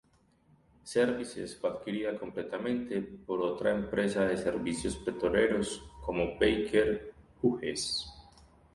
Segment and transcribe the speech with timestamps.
[0.83, 8.11] Services fue adquirida completamente por otra empresa de servicios petroleros como Baker Hughes.